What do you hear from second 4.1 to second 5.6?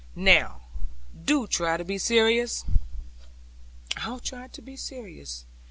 try to be serious!